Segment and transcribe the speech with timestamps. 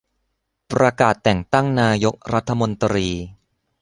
[0.71, 3.07] ประกาศแต่งตั้งนายกรัฐมนตรี